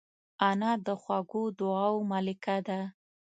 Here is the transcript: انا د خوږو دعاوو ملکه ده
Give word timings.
انا 0.49 0.71
د 0.85 0.87
خوږو 1.01 1.43
دعاوو 1.59 2.07
ملکه 2.11 2.57
ده 2.67 2.79